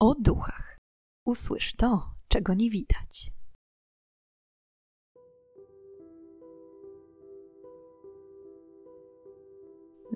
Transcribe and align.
o 0.00 0.14
duchach. 0.14 0.78
Usłysz 1.26 1.74
to, 1.74 2.02
czego 2.28 2.54
nie 2.54 2.70
widać. 2.70 3.32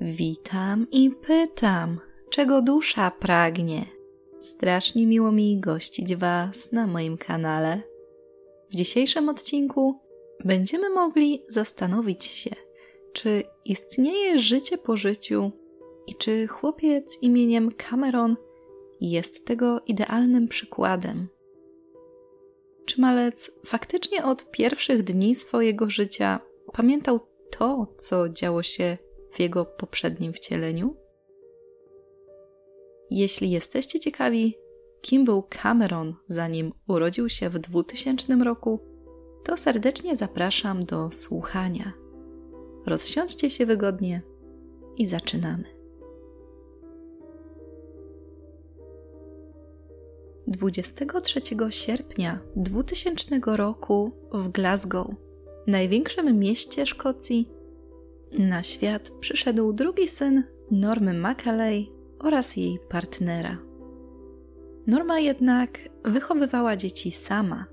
Witam 0.01 0.87
i 0.93 1.11
pytam, 1.11 1.99
czego 2.31 2.63
dusza 2.63 3.11
pragnie. 3.11 3.85
Strasznie 4.41 5.07
miło 5.07 5.33
mi 5.33 5.61
gościć 5.61 6.17
Was 6.17 6.73
na 6.73 6.87
moim 6.87 7.17
kanale. 7.17 7.83
W 8.71 8.75
dzisiejszym 8.75 9.29
odcinku 9.29 10.01
będziemy 10.45 10.91
mogli 10.91 11.43
zastanowić 11.49 12.25
się, 12.25 12.51
czy 13.13 13.43
istnieje 13.65 14.39
życie 14.39 14.79
po 14.79 14.97
życiu 14.97 15.51
i 16.07 16.15
czy 16.15 16.47
chłopiec 16.47 17.19
imieniem 17.23 17.73
Cameron 17.73 18.37
jest 19.01 19.47
tego 19.47 19.81
idealnym 19.87 20.49
przykładem. 20.49 21.29
Czy 22.87 23.01
malec 23.01 23.51
faktycznie 23.67 24.25
od 24.25 24.51
pierwszych 24.51 25.03
dni 25.03 25.35
swojego 25.35 25.91
życia 25.91 26.41
pamiętał 26.73 27.21
to, 27.51 27.95
co 27.97 28.29
działo 28.29 28.63
się 28.63 28.99
w 29.31 29.41
jego 29.41 29.65
poprzednim 29.65 30.33
wcieleniu? 30.33 30.95
Jeśli 33.11 33.51
jesteście 33.51 34.01
ciekawi, 34.01 34.55
kim 35.01 35.25
był 35.25 35.43
Cameron, 35.43 36.15
zanim 36.27 36.73
urodził 36.89 37.29
się 37.29 37.51
w 37.51 37.59
2000 37.59 38.37
roku, 38.37 38.81
to 39.45 39.57
serdecznie 39.57 40.17
zapraszam 40.17 40.85
do 40.85 41.11
słuchania. 41.11 41.93
Rozsiądźcie 42.87 43.51
się 43.51 43.67
wygodnie 43.67 44.23
i 44.97 45.07
zaczynamy. 45.07 45.80
23 50.51 51.41
sierpnia 51.71 52.41
2000 52.57 53.41
roku 53.47 54.13
w 54.33 54.49
Glasgow, 54.49 55.07
największym 55.67 56.39
mieście 56.39 56.87
Szkocji, 56.87 57.49
na 58.39 58.63
świat 58.63 59.11
przyszedł 59.21 59.73
drugi 59.73 60.09
syn 60.09 60.45
Normy 60.71 61.15
Macalay 61.15 61.87
oraz 62.19 62.57
jej 62.57 62.79
partnera. 62.89 63.59
Norma 64.87 65.21
jednak 65.21 65.79
wychowywała 66.05 66.77
dzieci 66.77 67.13
sama. 67.13 67.67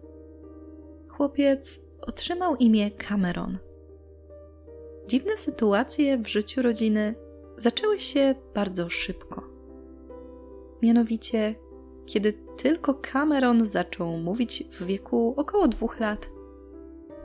Chłopiec 1.09 1.79
otrzymał 2.01 2.55
imię 2.55 2.91
Cameron. 2.91 3.57
Dziwne 5.07 5.37
sytuacje 5.37 6.17
w 6.17 6.27
życiu 6.27 6.61
rodziny 6.61 7.15
zaczęły 7.57 7.99
się 7.99 8.35
bardzo 8.55 8.89
szybko. 8.89 9.49
Mianowicie 10.81 11.55
kiedy 12.05 12.46
tylko 12.57 12.93
Cameron 12.93 13.65
zaczął 13.67 14.17
mówić 14.17 14.63
w 14.71 14.85
wieku 14.85 15.33
około 15.37 15.67
dwóch 15.67 15.99
lat. 15.99 16.29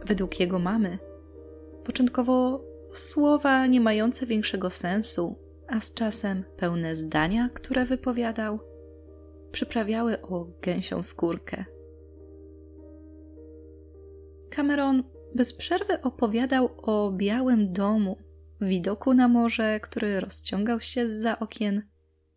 Według 0.06 0.40
jego 0.40 0.58
mamy, 0.58 0.98
początkowo 1.84 2.64
słowa 2.94 3.66
nie 3.66 3.80
mające 3.80 4.26
większego 4.26 4.70
sensu, 4.70 5.36
a 5.68 5.80
z 5.80 5.94
czasem 5.94 6.44
pełne 6.56 6.96
zdania, 6.96 7.48
które 7.54 7.84
wypowiadał, 7.84 8.58
przyprawiały 9.52 10.22
o 10.22 10.46
gęsią 10.62 11.02
skórkę. 11.02 11.64
Cameron 14.50 15.02
bez 15.34 15.52
przerwy 15.52 16.00
opowiadał 16.02 16.68
o 16.76 17.12
białym 17.12 17.72
domu, 17.72 18.16
widoku 18.60 19.14
na 19.14 19.28
morze, 19.28 19.80
który 19.80 20.20
rozciągał 20.20 20.80
się 20.80 21.10
za 21.10 21.38
okien 21.38 21.82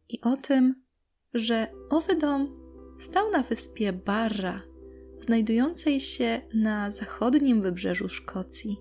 i 0.09 0.21
o 0.21 0.37
tym, 0.37 0.85
że 1.33 1.67
owy 1.89 2.15
dom 2.15 2.64
stał 2.97 3.31
na 3.31 3.43
wyspie 3.43 3.93
Barra, 3.93 4.61
znajdującej 5.21 5.99
się 5.99 6.41
na 6.53 6.91
zachodnim 6.91 7.61
wybrzeżu 7.61 8.09
Szkocji. 8.09 8.77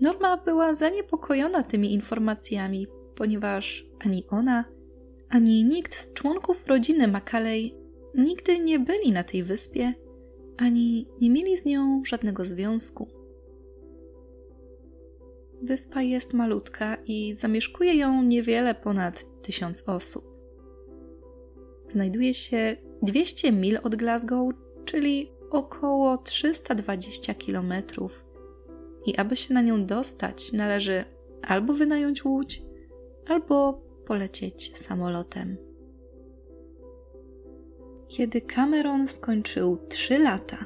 Norma 0.00 0.36
była 0.36 0.74
zaniepokojona 0.74 1.62
tymi 1.62 1.92
informacjami, 1.92 2.86
ponieważ 3.14 3.86
ani 4.06 4.24
ona, 4.28 4.64
ani 5.28 5.64
nikt 5.64 5.94
z 5.94 6.12
członków 6.12 6.66
rodziny 6.66 7.08
Makalej 7.08 7.76
nigdy 8.14 8.58
nie 8.58 8.78
byli 8.78 9.12
na 9.12 9.24
tej 9.24 9.42
wyspie, 9.42 9.94
ani 10.56 11.08
nie 11.20 11.30
mieli 11.30 11.56
z 11.56 11.64
nią 11.64 12.02
żadnego 12.06 12.44
związku. 12.44 13.08
Wyspa 15.62 16.02
jest 16.02 16.34
malutka 16.34 16.96
i 17.06 17.34
zamieszkuje 17.34 17.94
ją 17.94 18.22
niewiele 18.22 18.74
ponad 18.74 19.42
tysiąc 19.42 19.88
osób 19.88 20.33
znajduje 21.88 22.34
się 22.34 22.76
200 23.02 23.52
mil 23.52 23.78
od 23.82 23.96
Glasgow, 23.96 24.54
czyli 24.84 25.30
około 25.50 26.16
320 26.16 27.34
km. 27.34 27.72
I 29.06 29.16
aby 29.16 29.36
się 29.36 29.54
na 29.54 29.62
nią 29.62 29.86
dostać, 29.86 30.52
należy 30.52 31.04
albo 31.42 31.72
wynająć 31.72 32.24
łódź, 32.24 32.62
albo 33.28 33.72
polecieć 34.06 34.78
samolotem. 34.78 35.56
Kiedy 38.08 38.40
Cameron 38.40 39.08
skończył 39.08 39.78
3 39.88 40.18
lata, 40.18 40.64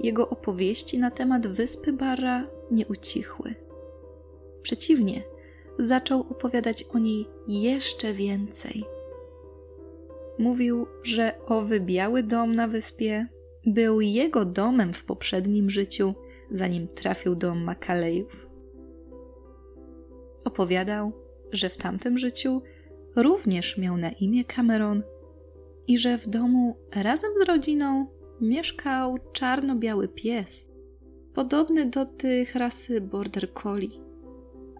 jego 0.00 0.28
opowieści 0.28 0.98
na 0.98 1.10
temat 1.10 1.46
wyspy 1.46 1.92
Barra 1.92 2.46
nie 2.70 2.86
ucichły. 2.86 3.54
Przeciwnie, 4.62 5.22
zaczął 5.78 6.20
opowiadać 6.20 6.84
o 6.92 6.98
niej 6.98 7.26
jeszcze 7.48 8.12
więcej– 8.12 8.84
Mówił, 10.40 10.86
że 11.02 11.32
owy 11.46 11.80
biały 11.80 12.22
dom 12.22 12.52
na 12.52 12.68
wyspie 12.68 13.26
był 13.66 14.00
jego 14.00 14.44
domem 14.44 14.92
w 14.92 15.04
poprzednim 15.04 15.70
życiu, 15.70 16.14
zanim 16.50 16.88
trafił 16.88 17.34
do 17.34 17.54
Makalejów. 17.54 18.50
Opowiadał, 20.44 21.12
że 21.52 21.68
w 21.68 21.76
tamtym 21.76 22.18
życiu 22.18 22.62
również 23.16 23.78
miał 23.78 23.96
na 23.96 24.10
imię 24.10 24.44
Cameron 24.44 25.02
i 25.86 25.98
że 25.98 26.18
w 26.18 26.28
domu 26.28 26.76
razem 26.94 27.30
z 27.42 27.48
rodziną 27.48 28.06
mieszkał 28.40 29.18
czarno-biały 29.32 30.08
pies, 30.08 30.70
podobny 31.34 31.86
do 31.86 32.06
tych 32.06 32.54
rasy 32.54 33.00
Border 33.00 33.52
Collie, 33.52 34.00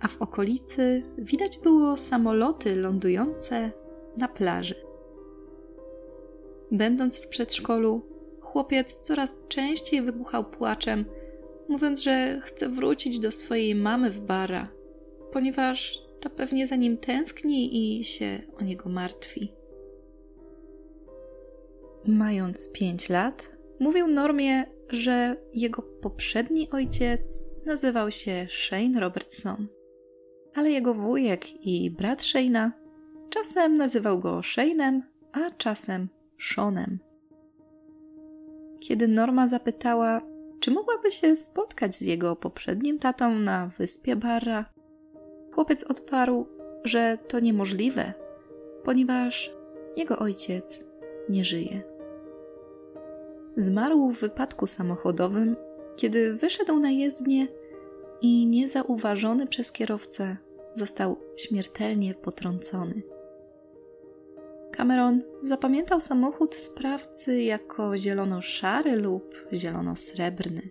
a 0.01 0.09
w 0.09 0.23
okolicy 0.23 1.03
widać 1.19 1.59
było 1.59 1.97
samoloty 1.97 2.77
lądujące 2.77 3.71
na 4.17 4.29
plaży. 4.29 4.90
Będąc 6.73 7.19
w 7.19 7.29
przedszkolu, 7.29 8.03
chłopiec 8.41 8.97
coraz 8.97 9.39
częściej 9.49 10.03
wybuchał 10.03 10.45
płaczem, 10.45 11.05
mówiąc, 11.69 12.01
że 12.01 12.41
chce 12.43 12.69
wrócić 12.69 13.19
do 13.19 13.33
swojej 13.33 13.75
mamy 13.75 14.11
w 14.11 14.21
bara, 14.21 14.69
ponieważ 15.33 16.03
ta 16.21 16.31
pewnie 16.31 16.67
za 16.67 16.77
nim 16.77 16.97
tęskni 16.97 17.99
i 17.99 18.05
się 18.05 18.41
o 18.59 18.65
niego 18.65 18.89
martwi. 18.89 19.53
Mając 22.07 22.73
pięć 22.73 23.09
lat, 23.09 23.57
mówił 23.81 24.09
Normie, 24.09 24.65
że 24.89 25.37
jego 25.55 25.83
poprzedni 25.83 26.71
ojciec 26.71 27.41
nazywał 27.67 28.11
się 28.11 28.47
Shane 28.49 29.01
Robertson, 29.01 29.69
ale 30.55 30.71
jego 30.71 30.95
wujek 30.95 31.67
i 31.67 31.91
brat 31.91 32.23
Shane'a 32.23 32.71
czasem 33.31 33.77
nazywał 33.77 34.19
go 34.19 34.41
Shane'em, 34.41 35.01
a 35.33 35.51
czasem 35.51 36.09
Seanem. 36.41 36.99
Kiedy 38.81 39.09
Norma 39.09 39.49
zapytała, 39.49 40.21
czy 40.61 40.71
mogłaby 40.71 41.13
się 41.13 41.37
spotkać 41.37 41.95
z 41.95 42.01
jego 42.01 42.37
poprzednim 42.37 42.99
tatą 42.99 43.35
na 43.35 43.67
wyspie 43.67 44.17
Barra, 44.17 44.65
chłopiec 45.55 45.85
odparł, 45.85 46.47
że 46.85 47.19
to 47.29 47.41
niemożliwe, 47.41 48.13
ponieważ 48.85 49.53
jego 49.97 50.19
ojciec 50.19 50.85
nie 51.29 51.45
żyje. 51.45 51.83
Zmarł 53.57 54.11
w 54.11 54.21
wypadku 54.21 54.67
samochodowym, 54.67 55.57
kiedy 55.97 56.35
wyszedł 56.35 56.79
na 56.79 56.91
jezdnię 56.91 57.47
i 58.23 58.47
niezauważony 58.47 59.47
przez 59.47 59.73
kierowcę 59.73 60.37
został 60.75 61.17
śmiertelnie 61.37 62.15
potrącony. 62.15 63.03
Cameron 64.73 65.23
zapamiętał 65.43 66.01
samochód 66.01 66.55
sprawcy 66.55 67.43
jako 67.43 67.97
zielono-szary 67.97 68.97
lub 68.97 69.35
zielono-srebrny. 69.53 70.63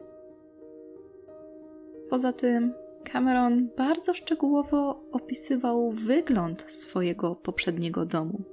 Poza 2.10 2.34
tym, 2.34 2.74
Cameron 3.04 3.70
bardzo 3.78 4.14
szczegółowo 4.14 5.04
opisywał 5.12 5.92
wygląd 5.92 6.72
swojego 6.72 7.36
poprzedniego 7.36 8.06
domu. 8.06 8.44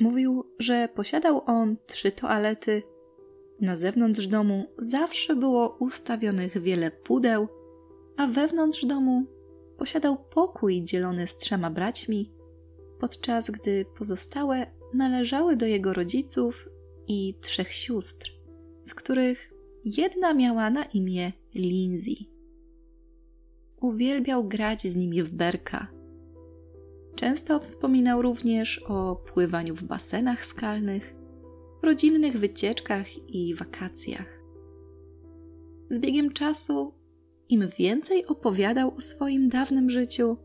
Mówił, 0.00 0.44
że 0.58 0.88
posiadał 0.94 1.42
on 1.46 1.76
trzy 1.86 2.12
toalety. 2.12 2.82
Na 3.60 3.76
zewnątrz 3.76 4.26
domu 4.26 4.64
zawsze 4.78 5.36
było 5.36 5.76
ustawionych 5.80 6.58
wiele 6.58 6.90
pudeł, 6.90 7.48
a 8.16 8.26
wewnątrz 8.26 8.84
domu 8.84 9.24
posiadał 9.78 10.16
pokój 10.16 10.82
dzielony 10.82 11.26
z 11.26 11.38
trzema 11.38 11.70
braćmi 11.70 12.35
podczas 13.00 13.50
gdy 13.50 13.84
pozostałe 13.84 14.66
należały 14.94 15.56
do 15.56 15.66
jego 15.66 15.92
rodziców 15.92 16.68
i 17.08 17.34
trzech 17.40 17.72
sióstr, 17.72 18.32
z 18.82 18.94
których 18.94 19.52
jedna 19.84 20.34
miała 20.34 20.70
na 20.70 20.84
imię 20.84 21.32
Lindsay. 21.54 22.26
Uwielbiał 23.80 24.44
grać 24.44 24.82
z 24.82 24.96
nimi 24.96 25.22
w 25.22 25.30
berka. 25.30 25.88
Często 27.14 27.60
wspominał 27.60 28.22
również 28.22 28.78
o 28.78 29.16
pływaniu 29.16 29.74
w 29.74 29.84
basenach 29.84 30.46
skalnych, 30.46 31.14
rodzinnych 31.82 32.38
wycieczkach 32.38 33.06
i 33.28 33.54
wakacjach. 33.54 34.42
Z 35.90 35.98
biegiem 36.00 36.32
czasu, 36.32 36.92
im 37.48 37.68
więcej 37.78 38.26
opowiadał 38.26 38.94
o 38.94 39.00
swoim 39.00 39.48
dawnym 39.48 39.90
życiu, 39.90 40.36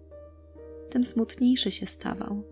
tym 0.91 1.05
smutniejszy 1.05 1.71
się 1.71 1.85
stawał. 1.85 2.43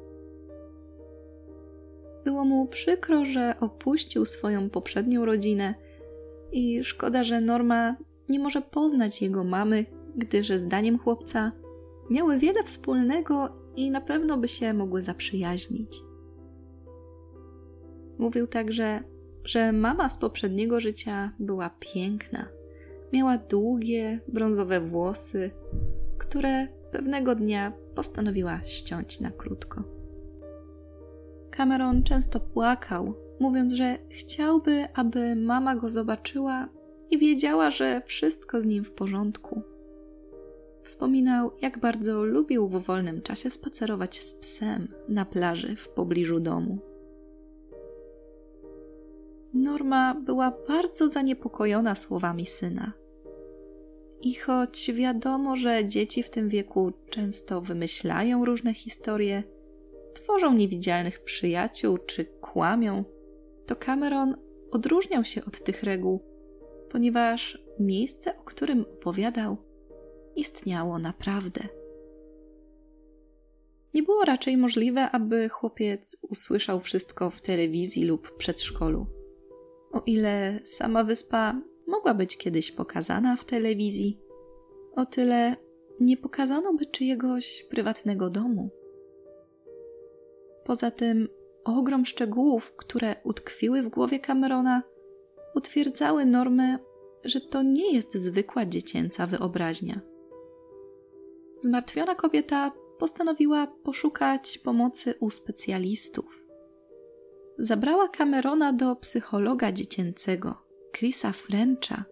Było 2.26 2.46
mu 2.46 2.68
przykro, 2.68 3.26
że 3.26 3.54
opuścił 3.60 4.26
swoją 4.26 4.70
poprzednią 4.70 5.26
rodzinę 5.26 5.76
i 6.52 6.84
szkoda, 6.84 7.24
że 7.24 7.42
Norma 7.42 7.96
nie 8.30 8.40
może 8.40 8.62
poznać 8.62 9.22
jego 9.22 9.44
mamy, 9.44 9.86
gdyż 10.16 10.50
zdaniem 10.50 10.98
chłopca 10.98 11.52
miały 12.10 12.38
wiele 12.38 12.64
wspólnego 12.64 13.50
i 13.76 13.92
na 13.92 14.02
pewno 14.02 14.38
by 14.38 14.48
się 14.48 14.74
mogły 14.74 15.02
zaprzyjaźnić. 15.02 16.02
Mówił 18.18 18.48
także, 18.48 19.04
że 19.44 19.72
mama 19.72 20.10
z 20.10 20.18
poprzedniego 20.18 20.80
życia 20.80 21.34
była 21.40 21.70
piękna. 21.80 22.48
Miała 23.14 23.38
długie, 23.38 24.20
brązowe 24.28 24.82
włosy, 24.82 25.52
które 26.18 26.68
pewnego 26.92 27.36
dnia 27.36 27.74
postanowiła 28.00 28.60
ściąć 28.64 29.20
na 29.20 29.32
krótko. 29.32 29.84
Cameron 31.52 32.04
często 32.04 32.40
płakał, 32.40 33.14
mówiąc, 33.40 33.74
że 33.74 33.98
chciałby, 34.10 34.88
aby 34.94 35.36
mama 35.36 35.76
go 35.76 35.90
zobaczyła 35.90 36.70
i 37.12 37.18
wiedziała, 37.18 37.70
że 37.72 38.02
wszystko 38.06 38.62
z 38.62 38.66
nim 38.66 38.84
w 38.84 38.92
porządku. 38.92 39.62
Wspominał, 40.84 41.52
jak 41.62 41.80
bardzo 41.80 42.26
lubił 42.26 42.68
w 42.68 42.84
wolnym 42.84 43.22
czasie 43.22 43.50
spacerować 43.50 44.24
z 44.24 44.34
psem 44.34 44.88
na 45.10 45.26
plaży 45.26 45.76
w 45.76 45.90
pobliżu 45.90 46.40
domu. 46.40 46.78
Norma 49.54 50.16
była 50.16 50.54
bardzo 50.68 51.10
zaniepokojona 51.10 51.96
słowami 51.96 52.46
syna. 52.46 52.99
I 54.22 54.36
choć 54.36 54.92
wiadomo, 54.94 55.56
że 55.56 55.86
dzieci 55.86 56.24
w 56.24 56.30
tym 56.30 56.50
wieku 56.50 56.92
często 57.10 57.62
wymyślają 57.62 58.46
różne 58.46 58.74
historie, 58.74 59.44
tworzą 60.14 60.54
niewidzialnych 60.54 61.24
przyjaciół 61.24 61.98
czy 61.98 62.26
kłamią, 62.26 63.04
to 63.66 63.76
Cameron 63.76 64.36
odróżniał 64.72 65.24
się 65.24 65.46
od 65.46 65.64
tych 65.64 65.84
reguł, 65.84 66.20
ponieważ 66.90 67.64
miejsce, 67.80 68.38
o 68.38 68.42
którym 68.42 68.82
opowiadał, 68.82 69.58
istniało 70.36 71.00
naprawdę. 71.00 71.62
Nie 73.94 74.04
było 74.04 74.26
raczej 74.26 74.58
możliwe, 74.58 75.12
aby 75.12 75.50
chłopiec 75.50 76.18
usłyszał 76.30 76.80
wszystko 76.80 77.30
w 77.30 77.42
telewizji 77.42 78.06
lub 78.06 78.38
przedszkolu. 78.38 79.06
O 79.92 80.02
ile 80.06 80.60
sama 80.64 81.04
wyspa 81.04 81.62
mogła 81.90 82.14
być 82.14 82.38
kiedyś 82.38 82.72
pokazana 82.72 83.36
w 83.36 83.46
telewizji, 83.46 84.20
o 84.96 85.06
tyle 85.06 85.56
nie 86.00 86.18
pokazano 86.18 86.74
by 86.74 86.86
czyjegoś 86.86 87.66
prywatnego 87.70 88.30
domu. 88.30 88.70
Poza 90.64 90.92
tym 90.92 91.30
ogrom 91.64 92.06
szczegółów, 92.06 92.74
które 92.76 93.16
utkwiły 93.24 93.82
w 93.82 93.90
głowie 93.90 94.20
Camerona, 94.20 94.84
utwierdzały 95.56 96.26
normę, 96.26 96.78
że 97.24 97.42
to 97.42 97.62
nie 97.62 97.94
jest 97.94 98.18
zwykła 98.18 98.66
dziecięca 98.66 99.28
wyobraźnia. 99.28 100.02
Zmartwiona 101.62 102.16
kobieta 102.16 102.72
postanowiła 103.00 103.68
poszukać 103.68 104.58
pomocy 104.58 105.14
u 105.20 105.30
specjalistów. 105.30 106.46
Zabrała 107.58 108.08
Camerona 108.08 108.74
do 108.74 108.96
psychologa 108.96 109.72
dziecięcego, 109.72 110.69
Chrisa 110.98 111.32
Frencha, 111.32 112.06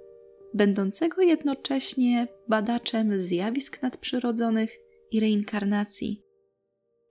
będącego 0.53 1.21
jednocześnie 1.21 2.27
badaczem 2.47 3.19
zjawisk 3.19 3.81
nadprzyrodzonych 3.81 4.77
i 5.11 5.19
reinkarnacji, 5.19 6.23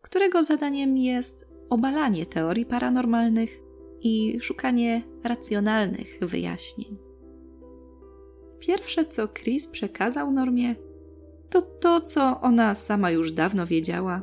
którego 0.02 0.42
zadaniem 0.42 0.96
jest 0.96 1.48
obalanie 1.70 2.26
teorii 2.26 2.66
paranormalnych 2.66 3.58
i 4.00 4.40
szukanie 4.40 5.02
racjonalnych 5.24 6.18
wyjaśnień. 6.20 6.96
Pierwsze, 8.58 9.04
co 9.04 9.28
Chris 9.28 9.68
przekazał 9.68 10.32
Normie, 10.32 10.74
to 11.50 11.62
to, 11.62 12.00
co 12.00 12.40
ona 12.40 12.74
sama 12.74 13.10
już 13.10 13.32
dawno 13.32 13.66
wiedziała, 13.66 14.22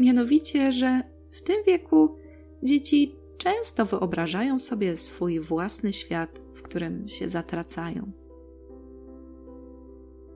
mianowicie, 0.00 0.72
że 0.72 1.02
w 1.30 1.42
tym 1.42 1.56
wieku 1.66 2.16
dzieci 2.62 3.17
często 3.38 3.84
wyobrażają 3.84 4.58
sobie 4.58 4.96
swój 4.96 5.40
własny 5.40 5.92
świat, 5.92 6.40
w 6.54 6.62
którym 6.62 7.08
się 7.08 7.28
zatracają. 7.28 8.12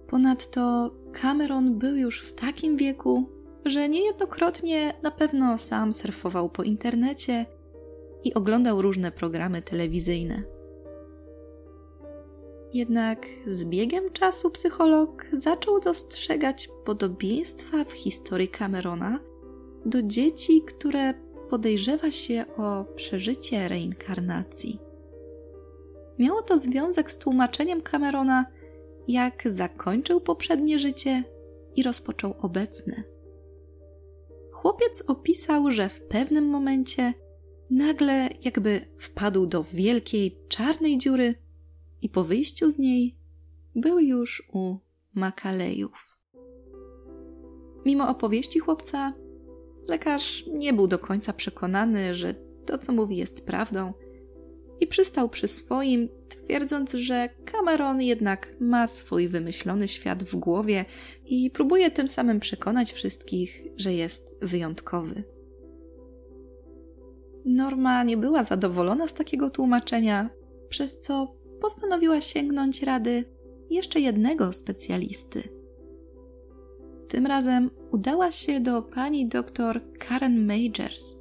Ponadto 0.06 0.90
Cameron 1.12 1.78
był 1.78 1.96
już 1.96 2.20
w 2.20 2.32
takim 2.32 2.76
wieku, 2.76 3.28
że 3.64 3.88
niejednokrotnie 3.88 4.94
na 5.02 5.10
pewno 5.10 5.58
sam 5.58 5.92
surfował 5.92 6.48
po 6.48 6.62
internecie 6.62 7.46
i 8.24 8.34
oglądał 8.34 8.82
różne 8.82 9.12
programy 9.12 9.62
telewizyjne. 9.62 10.42
Jednak 12.74 13.26
z 13.46 13.64
biegiem 13.64 14.04
czasu 14.12 14.50
psycholog 14.50 15.26
zaczął 15.32 15.80
dostrzegać 15.80 16.68
podobieństwa 16.84 17.84
w 17.84 17.92
historii 17.92 18.48
Camerona 18.48 19.20
do 19.86 20.02
dzieci, 20.02 20.62
które 20.62 21.14
podejrzewa 21.52 22.10
się 22.10 22.44
o 22.56 22.84
przeżycie 22.84 23.68
reinkarnacji. 23.68 24.78
Miało 26.18 26.42
to 26.42 26.58
związek 26.58 27.10
z 27.10 27.18
tłumaczeniem 27.18 27.82
Camerona, 27.82 28.46
jak 29.08 29.42
zakończył 29.46 30.20
poprzednie 30.20 30.78
życie 30.78 31.24
i 31.76 31.82
rozpoczął 31.82 32.34
obecne. 32.40 33.02
Chłopiec 34.52 35.04
opisał, 35.06 35.70
że 35.70 35.88
w 35.88 36.00
pewnym 36.00 36.48
momencie 36.48 37.14
nagle 37.70 38.28
jakby 38.44 38.80
wpadł 38.98 39.46
do 39.46 39.64
wielkiej 39.64 40.38
czarnej 40.48 40.98
dziury 40.98 41.34
i 42.02 42.08
po 42.08 42.24
wyjściu 42.24 42.70
z 42.70 42.78
niej 42.78 43.16
był 43.74 43.98
już 44.00 44.48
u 44.52 44.76
Makalejów. 45.14 46.18
Mimo 47.84 48.08
opowieści 48.08 48.58
chłopca, 48.58 49.12
lekarz 49.88 50.44
nie 50.46 50.72
był 50.72 50.86
do 50.86 50.98
końca 50.98 51.32
przekonany, 51.32 52.14
że 52.14 52.34
to, 52.66 52.78
co 52.78 52.92
mówi, 52.92 53.16
jest 53.16 53.46
prawdą 53.46 53.92
i 54.80 54.86
przystał 54.86 55.28
przy 55.28 55.48
swoim, 55.48 56.08
twierdząc, 56.28 56.92
że 56.92 57.28
Cameron 57.44 58.02
jednak 58.02 58.56
ma 58.60 58.86
swój 58.86 59.28
wymyślony 59.28 59.88
świat 59.88 60.24
w 60.24 60.36
głowie 60.36 60.84
i 61.24 61.50
próbuje 61.50 61.90
tym 61.90 62.08
samym 62.08 62.40
przekonać 62.40 62.92
wszystkich, 62.92 63.64
że 63.76 63.92
jest 63.92 64.36
wyjątkowy. 64.42 65.24
Norma 67.44 68.02
nie 68.02 68.16
była 68.16 68.44
zadowolona 68.44 69.08
z 69.08 69.14
takiego 69.14 69.50
tłumaczenia, 69.50 70.30
przez 70.68 70.98
co 70.98 71.36
postanowiła 71.60 72.20
sięgnąć 72.20 72.82
rady 72.82 73.24
jeszcze 73.70 74.00
jednego 74.00 74.52
specjalisty. 74.52 75.61
Tym 77.12 77.26
razem 77.26 77.70
udała 77.90 78.30
się 78.30 78.60
do 78.60 78.82
pani 78.82 79.26
doktor 79.26 79.80
Karen 79.98 80.46
Majors, 80.46 81.16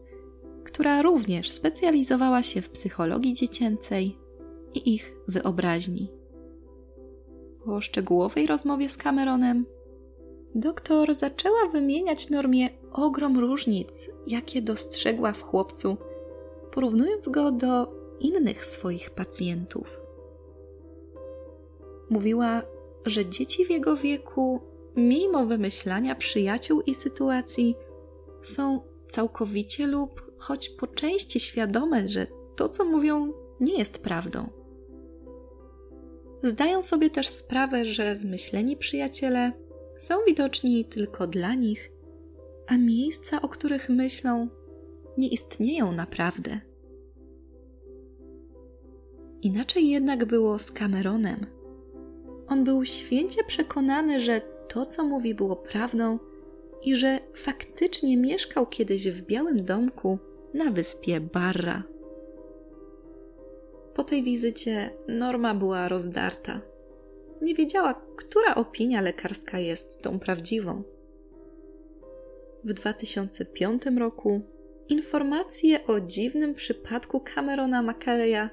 która 0.64 1.02
również 1.02 1.52
specjalizowała 1.52 2.44
się 2.44 2.62
w 2.62 2.70
psychologii 2.70 3.34
dziecięcej 3.34 4.18
i 4.74 4.96
ich 4.96 5.16
wyobraźni. 5.28 6.12
Po 7.66 7.82
szczegółowej 7.82 8.48
rozmowie 8.48 8.90
z 8.90 8.98
Cameronem, 8.98 9.66
doktor 10.56 11.14
zaczęła 11.14 11.68
wymieniać 11.72 12.30
Normie 12.30 12.70
ogrom 12.92 13.40
różnic, 13.40 14.10
jakie 14.28 14.62
dostrzegła 14.62 15.32
w 15.32 15.42
chłopcu, 15.42 15.98
porównując 16.72 17.30
go 17.30 17.52
do 17.52 17.94
innych 18.20 18.66
swoich 18.66 19.10
pacjentów. 19.10 20.02
Mówiła, 22.10 22.62
że 23.06 23.26
dzieci 23.26 23.66
w 23.66 23.70
jego 23.70 23.98
wieku, 23.98 24.71
mimo 24.96 25.46
wymyślania 25.46 26.16
przyjaciół 26.16 26.82
i 26.82 26.96
sytuacji, 26.96 27.76
są 28.42 28.82
całkowicie 29.08 29.88
lub 29.88 30.32
choć 30.38 30.70
po 30.70 30.88
części 30.88 31.40
świadome, 31.40 32.08
że 32.08 32.28
to, 32.56 32.70
co 32.70 32.86
mówią, 32.86 33.34
nie 33.60 33.78
jest 33.78 34.04
prawdą. 34.04 34.50
Zdają 36.44 36.84
sobie 36.84 37.10
też 37.10 37.28
sprawę, 37.28 37.86
że 37.86 38.16
zmyśleni 38.16 38.78
przyjaciele 38.78 39.52
są 39.98 40.16
widoczni 40.28 40.86
tylko 40.86 41.28
dla 41.28 41.54
nich, 41.56 41.92
a 42.68 42.78
miejsca, 42.78 43.42
o 43.42 43.50
których 43.50 43.90
myślą, 43.90 44.48
nie 45.18 45.28
istnieją 45.28 45.92
naprawdę. 45.92 46.62
Inaczej 49.42 49.90
jednak 49.90 50.26
było 50.26 50.60
z 50.60 50.72
Cameronem. 50.72 51.46
On 52.48 52.64
był 52.64 52.86
święcie 52.86 53.44
przekonany, 53.44 54.20
że 54.20 54.42
to, 54.74 54.86
co 54.86 55.04
mówi, 55.04 55.36
było 55.36 55.56
prawdą 55.56 56.20
i 56.84 56.96
że 56.96 57.20
faktycznie 57.34 58.18
mieszkał 58.18 58.66
kiedyś 58.68 59.10
w 59.10 59.26
białym 59.26 59.64
domku 59.66 60.18
na 60.54 60.72
wyspie 60.72 61.20
Barra. 61.20 61.84
Po 63.94 64.04
tej 64.04 64.24
wizycie 64.24 64.90
Norma 65.08 65.54
była 65.56 65.88
rozdarta. 65.88 66.62
Nie 67.42 67.56
wiedziała, 67.56 68.02
która 68.16 68.56
opinia 68.56 69.02
lekarska 69.02 69.60
jest 69.60 70.02
tą 70.02 70.20
prawdziwą. 70.20 70.84
W 72.64 72.74
2005 72.74 73.84
roku 73.98 74.42
informacje 74.90 75.88
o 75.88 76.00
dziwnym 76.00 76.56
przypadku 76.56 77.20
Camerona 77.36 77.82
Macaleya 77.82 78.50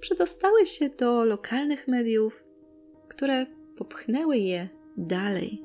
przedostały 0.00 0.66
się 0.66 0.88
do 0.88 1.24
lokalnych 1.24 1.88
mediów, 1.88 2.44
które 3.08 3.46
popchnęły 3.76 4.36
je 4.36 4.83
dalej. 4.96 5.62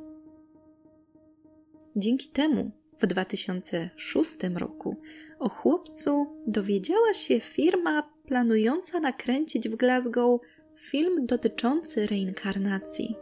Dzięki 1.95 2.29
temu 2.29 2.71
w 2.99 3.05
2006 3.05 4.35
roku 4.55 4.95
o 5.39 5.49
chłopcu 5.49 6.27
dowiedziała 6.47 7.13
się 7.13 7.39
firma 7.39 8.13
planująca 8.25 8.99
nakręcić 8.99 9.69
w 9.69 9.75
Glasgow 9.75 10.41
film 10.75 11.25
dotyczący 11.25 12.07
reinkarnacji. 12.07 13.15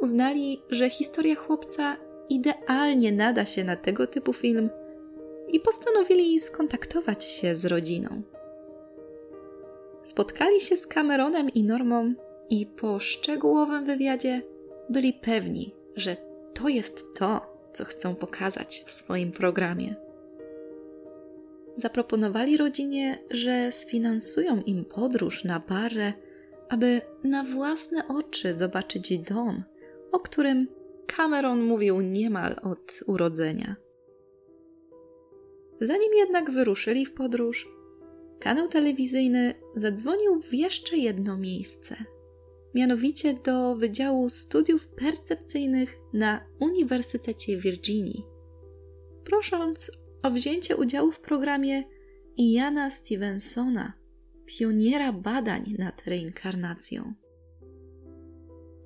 Uznali, 0.00 0.62
że 0.70 0.90
historia 0.90 1.34
chłopca 1.34 1.96
idealnie 2.28 3.12
nada 3.12 3.44
się 3.44 3.64
na 3.64 3.76
tego 3.76 4.06
typu 4.06 4.32
film 4.32 4.70
i 5.48 5.60
postanowili 5.60 6.40
skontaktować 6.40 7.24
się 7.24 7.56
z 7.56 7.66
rodziną. 7.66 8.22
Spotkali 10.02 10.60
się 10.60 10.76
z 10.76 10.86
Cameronem 10.86 11.48
i 11.48 11.64
Normą 11.64 12.14
i 12.50 12.66
po 12.66 13.00
szczegółowym 13.00 13.84
wywiadzie 13.84 14.42
byli 14.90 15.12
pewni, 15.12 15.74
że 15.96 16.16
to 16.54 16.68
jest 16.68 17.14
to, 17.14 17.56
co 17.72 17.84
chcą 17.84 18.14
pokazać 18.14 18.84
w 18.86 18.92
swoim 18.92 19.32
programie. 19.32 19.94
Zaproponowali 21.74 22.56
rodzinie, 22.56 23.18
że 23.30 23.72
sfinansują 23.72 24.62
im 24.62 24.84
podróż 24.84 25.44
na 25.44 25.60
Barrę, 25.60 26.12
aby 26.68 27.00
na 27.24 27.44
własne 27.44 28.08
oczy 28.08 28.54
zobaczyć 28.54 29.18
dom, 29.18 29.62
o 30.12 30.20
którym 30.20 30.68
Cameron 31.06 31.62
mówił 31.62 32.00
niemal 32.00 32.56
od 32.62 33.00
urodzenia. 33.06 33.76
Zanim 35.80 36.14
jednak 36.14 36.50
wyruszyli 36.50 37.06
w 37.06 37.14
podróż, 37.14 37.68
kanał 38.40 38.68
telewizyjny 38.68 39.54
zadzwonił 39.74 40.42
w 40.42 40.54
jeszcze 40.54 40.96
jedno 40.96 41.36
miejsce– 41.36 41.96
mianowicie 42.76 43.34
do 43.34 43.76
Wydziału 43.76 44.30
Studiów 44.30 44.88
Percepcyjnych 44.88 45.98
na 46.12 46.40
Uniwersytecie 46.60 47.56
Virginii, 47.56 48.24
prosząc 49.24 49.90
o 50.22 50.30
wzięcie 50.30 50.76
udziału 50.76 51.12
w 51.12 51.20
programie 51.20 51.84
Iana 52.36 52.90
Stevensona, 52.90 53.92
pioniera 54.46 55.12
badań 55.12 55.74
nad 55.78 56.06
reinkarnacją. 56.06 57.14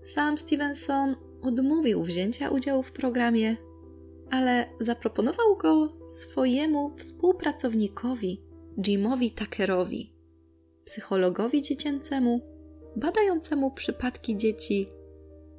Sam 0.04 0.38
Stevenson 0.38 1.16
odmówił 1.42 2.02
wzięcia 2.02 2.50
udziału 2.50 2.82
w 2.82 2.92
programie, 2.92 3.56
ale 4.30 4.66
zaproponował 4.80 5.56
go 5.56 5.96
swojemu 6.08 6.96
współpracownikowi 6.96 8.42
Jimowi 8.82 9.30
Tuckerowi, 9.30 10.14
psychologowi 10.84 11.62
dziecięcemu, 11.62 12.49
badającemu 12.96 13.70
przypadki 13.70 14.36
dzieci, 14.36 14.88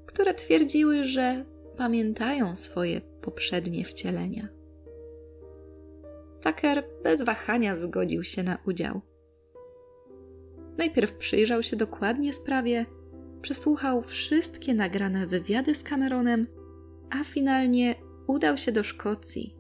które 0.05 0.33
twierdziły, 0.33 1.05
że 1.05 1.45
pamiętają 1.77 2.55
swoje 2.55 3.01
poprzednie 3.21 3.85
wcielenia. 3.85 4.47
Tucker 6.43 6.83
bez 7.03 7.23
wahania 7.23 7.75
zgodził 7.75 8.23
się 8.23 8.43
na 8.43 8.57
udział. 8.65 9.01
Najpierw 10.77 11.13
przyjrzał 11.13 11.63
się 11.63 11.75
dokładnie 11.75 12.33
sprawie, 12.33 12.85
przesłuchał 13.41 14.01
wszystkie 14.01 14.73
nagrane 14.73 15.27
wywiady 15.27 15.75
z 15.75 15.83
Cameronem, 15.83 16.47
a 17.09 17.23
finalnie 17.23 17.95
udał 18.27 18.57
się 18.57 18.71
do 18.71 18.83
Szkocji, 18.83 19.55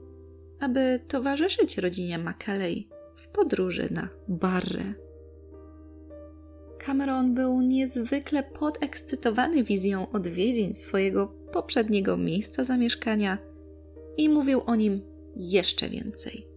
aby 0.59 0.99
towarzyszyć 1.07 1.77
rodzinie 1.77 2.17
Macaulay 2.17 2.89
w 3.15 3.27
podróży 3.27 3.87
na 3.91 4.09
Barrę. 4.27 4.93
Cameron 6.85 7.33
był 7.33 7.61
niezwykle 7.61 8.43
podekscytowany 8.43 9.63
wizją 9.63 10.09
odwiedzin 10.11 10.75
swojego 10.75 11.27
poprzedniego 11.27 12.17
miejsca 12.17 12.63
zamieszkania 12.63 13.37
i 14.17 14.29
mówił 14.29 14.61
o 14.65 14.75
nim 14.75 15.01
jeszcze 15.35 15.89
więcej. 15.89 16.47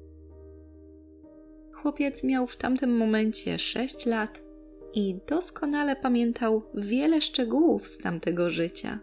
Chłopiec 1.73 2.25
miał 2.25 2.47
w 2.47 2.57
tamtym 2.57 2.97
momencie 2.97 3.59
6 3.59 4.07
lat 4.07 4.43
i 4.95 5.19
doskonale 5.27 5.97
pamiętał 5.97 6.63
wiele 6.75 7.21
szczegółów 7.21 7.89
z 7.89 7.99
tamtego 7.99 8.51
życia. 8.51 8.99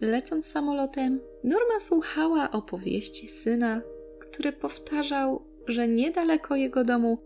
Lecąc 0.00 0.46
samolotem, 0.46 1.20
Norma 1.44 1.80
słuchała 1.80 2.50
opowieści 2.50 3.28
syna, 3.28 3.82
który 4.20 4.52
powtarzał, 4.52 5.42
że 5.66 5.88
niedaleko 5.88 6.56
jego 6.56 6.84
domu 6.84 7.18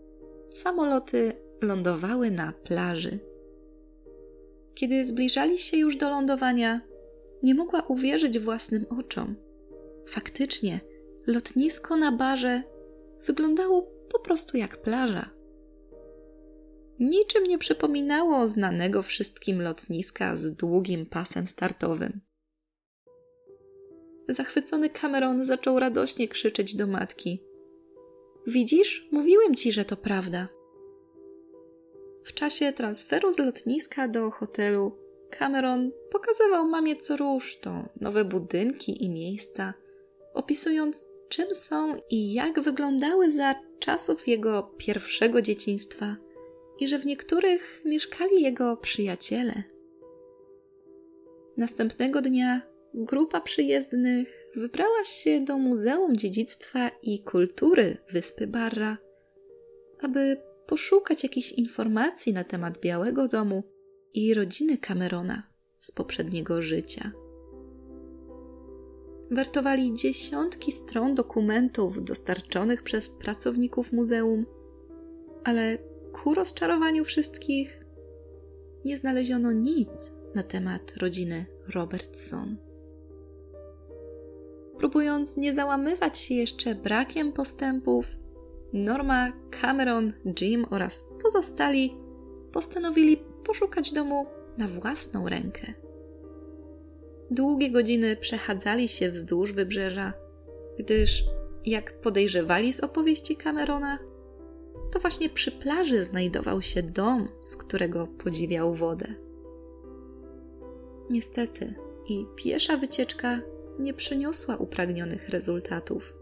samoloty 0.49 1.46
lądowały 1.61 2.31
na 2.31 2.53
plaży. 2.63 3.19
Kiedy 4.75 5.05
zbliżali 5.05 5.59
się 5.59 5.77
już 5.77 5.97
do 5.97 6.09
lądowania, 6.09 6.81
nie 7.43 7.55
mogła 7.55 7.81
uwierzyć 7.81 8.39
własnym 8.39 8.85
oczom. 8.99 9.35
Faktycznie, 10.07 10.79
lotnisko 11.27 11.97
na 11.97 12.11
barze 12.11 12.63
wyglądało 13.25 13.81
po 14.11 14.19
prostu 14.19 14.57
jak 14.57 14.81
plaża. 14.81 15.29
Niczym 16.99 17.43
nie 17.43 17.57
przypominało 17.57 18.47
znanego 18.47 19.03
wszystkim 19.03 19.61
lotniska 19.61 20.35
z 20.35 20.55
długim 20.55 21.05
pasem 21.05 21.47
startowym. 21.47 22.21
Zachwycony 24.29 24.89
Cameron 24.89 25.45
zaczął 25.45 25.79
radośnie 25.79 26.27
krzyczeć 26.27 26.75
do 26.75 26.87
matki: 26.87 27.43
Widzisz, 28.47 29.07
mówiłem 29.11 29.55
ci, 29.55 29.71
że 29.71 29.85
to 29.85 29.97
prawda. 29.97 30.56
W 32.27 32.33
czasie 32.33 32.73
transferu 32.73 33.31
z 33.33 33.37
lotniska 33.37 34.07
do 34.07 34.31
hotelu 34.31 34.91
Cameron 35.29 35.91
pokazywał 36.11 36.67
mamie 36.67 36.95
co 36.95 37.17
rusz 37.17 37.57
to 37.57 37.89
nowe 38.01 38.25
budynki 38.25 39.05
i 39.05 39.09
miejsca, 39.09 39.73
opisując 40.33 41.05
czym 41.29 41.55
są 41.55 41.95
i 42.09 42.33
jak 42.33 42.59
wyglądały 42.61 43.31
za 43.31 43.55
czasów 43.79 44.27
jego 44.27 44.63
pierwszego 44.77 45.41
dzieciństwa 45.41 46.15
i 46.79 46.87
że 46.87 46.99
w 46.99 47.05
niektórych 47.05 47.81
mieszkali 47.85 48.41
jego 48.41 48.77
przyjaciele. 48.77 49.63
Następnego 51.57 52.21
dnia 52.21 52.61
grupa 52.93 53.41
przyjezdnych 53.41 54.47
wybrała 54.55 55.03
się 55.03 55.41
do 55.41 55.57
Muzeum 55.57 56.15
Dziedzictwa 56.15 56.91
i 57.03 57.19
Kultury 57.23 57.97
Wyspy 58.11 58.47
Barra, 58.47 58.97
aby 60.01 60.37
poszukać 60.67 61.23
jakichś 61.23 61.51
informacji 61.51 62.33
na 62.33 62.43
temat 62.43 62.79
Białego 62.79 63.27
Domu 63.27 63.63
i 64.13 64.33
rodziny 64.33 64.77
Camerona 64.77 65.43
z 65.79 65.91
poprzedniego 65.91 66.61
życia. 66.61 67.11
Wertowali 69.31 69.93
dziesiątki 69.93 70.71
stron 70.71 71.15
dokumentów 71.15 72.05
dostarczonych 72.05 72.83
przez 72.83 73.09
pracowników 73.09 73.93
muzeum, 73.93 74.45
ale 75.43 75.77
ku 76.13 76.33
rozczarowaniu 76.33 77.05
wszystkich 77.05 77.85
nie 78.85 78.97
znaleziono 78.97 79.51
nic 79.51 80.11
na 80.35 80.43
temat 80.43 80.97
rodziny 80.97 81.45
Robertson. 81.73 82.57
Próbując 84.77 85.37
nie 85.37 85.53
załamywać 85.53 86.17
się 86.17 86.35
jeszcze 86.35 86.75
brakiem 86.75 87.33
postępów, 87.33 88.07
Norma, 88.73 89.31
Cameron, 89.61 90.13
Jim 90.41 90.65
oraz 90.69 91.05
pozostali 91.23 91.93
postanowili 92.51 93.17
poszukać 93.43 93.93
domu 93.93 94.25
na 94.57 94.67
własną 94.67 95.29
rękę. 95.29 95.73
Długie 97.31 97.71
godziny 97.71 98.15
przechadzali 98.15 98.87
się 98.87 99.09
wzdłuż 99.09 99.53
wybrzeża, 99.53 100.13
gdyż, 100.79 101.25
jak 101.65 102.01
podejrzewali 102.01 102.73
z 102.73 102.79
opowieści 102.79 103.35
Camerona, 103.35 103.99
to 104.91 104.99
właśnie 104.99 105.29
przy 105.29 105.51
plaży 105.51 106.03
znajdował 106.03 106.61
się 106.61 106.83
dom, 106.83 107.27
z 107.41 107.57
którego 107.57 108.07
podziwiał 108.07 108.73
wodę. 108.73 109.07
Niestety, 111.09 111.73
i 112.09 112.25
piesza 112.35 112.77
wycieczka 112.77 113.39
nie 113.79 113.93
przyniosła 113.93 114.55
upragnionych 114.55 115.29
rezultatów. 115.29 116.13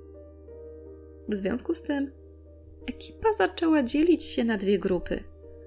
W 1.30 1.36
związku 1.36 1.76
z 1.76 1.82
tym 1.82 2.12
ekipa 2.88 3.34
zaczęła 3.34 3.84
dzielić 3.84 4.24
się 4.24 4.44
na 4.44 4.58
dwie 4.58 4.80
grupy: 4.80 5.24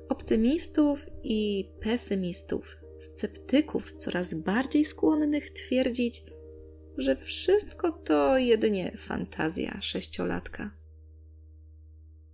optymistów 0.08 1.06
i 1.24 1.70
pesymistów, 1.80 2.76
sceptyków 2.98 3.92
coraz 3.92 4.34
bardziej 4.34 4.84
skłonnych 4.84 5.50
twierdzić, 5.50 6.22
że 6.96 7.16
wszystko 7.16 7.92
to 7.92 8.38
jedynie 8.38 8.92
fantazja 8.96 9.80
sześciolatka. 9.80 10.70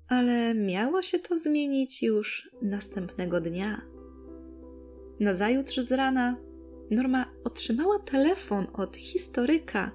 Ale 0.08 0.54
miało 0.54 1.02
się 1.02 1.18
to 1.18 1.38
zmienić 1.38 2.02
już 2.02 2.50
następnego 2.62 3.40
dnia. 3.40 3.80
Nazajutrz 5.20 5.76
z 5.76 5.92
rana 5.92 6.36
Norma 6.90 7.26
otrzymała 7.44 7.98
telefon 7.98 8.66
od 8.72 8.96
historyka 8.96 9.90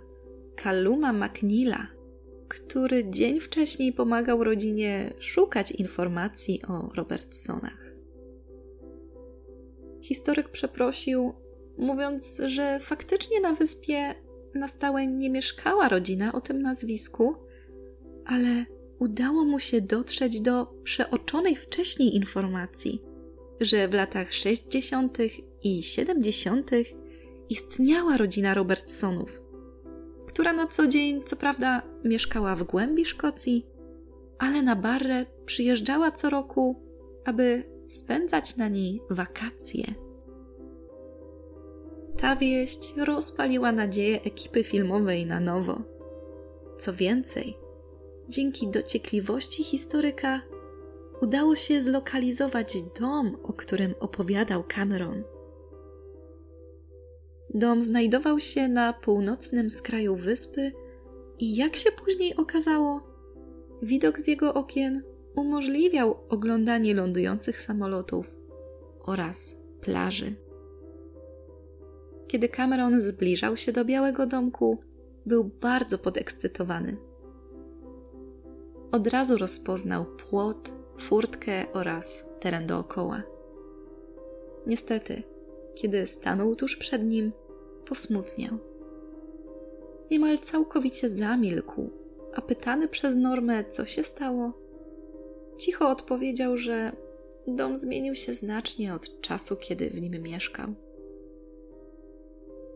Kaluma 0.55 1.13
McNeila, 1.13 1.87
który 2.49 3.09
dzień 3.09 3.39
wcześniej 3.39 3.93
pomagał 3.93 4.43
rodzinie 4.43 5.13
szukać 5.19 5.71
informacji 5.71 6.61
o 6.67 6.89
Robertsonach. 6.95 7.95
Historyk 10.01 10.49
przeprosił, 10.49 11.33
mówiąc, 11.77 12.41
że 12.45 12.79
faktycznie 12.79 13.39
na 13.39 13.53
wyspie 13.53 14.15
na 14.55 14.67
stałe 14.67 15.07
nie 15.07 15.29
mieszkała 15.29 15.89
rodzina 15.89 16.33
o 16.33 16.41
tym 16.41 16.61
nazwisku, 16.61 17.35
ale 18.25 18.65
udało 18.99 19.43
mu 19.43 19.59
się 19.59 19.81
dotrzeć 19.81 20.41
do 20.41 20.65
przeoczonej 20.83 21.55
wcześniej 21.55 22.15
informacji, 22.15 23.01
że 23.59 23.87
w 23.87 23.93
latach 23.93 24.33
60. 24.33 25.17
i 25.63 25.83
70. 25.83 26.71
istniała 27.49 28.17
rodzina 28.17 28.53
Robertsonów, 28.53 29.41
która 30.27 30.53
na 30.53 30.67
co 30.67 30.87
dzień, 30.87 31.23
co 31.25 31.35
prawda, 31.35 31.81
mieszkała 32.03 32.55
w 32.55 32.63
głębi 32.63 33.05
Szkocji, 33.05 33.65
ale 34.37 34.61
na 34.61 34.75
Barre 34.75 35.25
przyjeżdżała 35.45 36.11
co 36.11 36.29
roku, 36.29 36.75
aby 37.25 37.63
spędzać 37.87 38.57
na 38.57 38.67
niej 38.67 39.01
wakacje. 39.09 39.83
Ta 42.17 42.35
wieść 42.35 42.93
rozpaliła 42.97 43.71
nadzieję 43.71 44.21
ekipy 44.21 44.63
filmowej 44.63 45.25
na 45.25 45.39
nowo. 45.39 45.81
Co 46.77 46.93
więcej, 46.93 47.57
dzięki 48.29 48.67
dociekliwości 48.67 49.63
historyka 49.63 50.41
udało 51.21 51.55
się 51.55 51.81
zlokalizować 51.81 52.77
dom, 52.99 53.37
o 53.43 53.53
którym 53.53 53.93
opowiadał 53.99 54.63
Cameron. 54.63 55.23
Dom 57.53 57.83
znajdował 57.83 58.39
się 58.39 58.67
na 58.67 58.93
północnym 58.93 59.69
skraju 59.69 60.15
wyspy 60.15 60.71
i 61.39 61.55
jak 61.55 61.75
się 61.75 61.91
później 61.91 62.35
okazało, 62.35 63.01
widok 63.81 64.19
z 64.19 64.27
jego 64.27 64.53
okien 64.53 65.03
umożliwiał 65.35 66.15
oglądanie 66.29 66.93
lądujących 66.93 67.61
samolotów 67.61 68.39
oraz 68.99 69.55
plaży. 69.81 70.35
Kiedy 72.27 72.49
Cameron 72.49 73.01
zbliżał 73.01 73.57
się 73.57 73.71
do 73.71 73.85
Białego 73.85 74.25
Domku, 74.25 74.77
był 75.25 75.43
bardzo 75.43 75.97
podekscytowany. 75.97 76.97
Od 78.91 79.07
razu 79.07 79.37
rozpoznał 79.37 80.05
płot, 80.05 80.71
furtkę 80.99 81.65
oraz 81.73 82.25
teren 82.39 82.67
dookoła. 82.67 83.23
Niestety, 84.67 85.23
kiedy 85.75 86.07
stanął 86.07 86.55
tuż 86.55 86.75
przed 86.75 87.03
nim, 87.03 87.31
posmutniał. 87.85 88.68
Niemal 90.11 90.39
całkowicie 90.39 91.09
zamilkł, 91.09 91.89
a 92.35 92.41
pytany 92.41 92.87
przez 92.87 93.15
Normę, 93.15 93.63
co 93.63 93.85
się 93.85 94.03
stało, 94.03 94.53
cicho 95.57 95.89
odpowiedział, 95.89 96.57
że 96.57 96.91
dom 97.47 97.77
zmienił 97.77 98.15
się 98.15 98.33
znacznie 98.33 98.93
od 98.93 99.21
czasu, 99.21 99.55
kiedy 99.57 99.89
w 99.89 100.01
nim 100.01 100.23
mieszkał. 100.23 100.73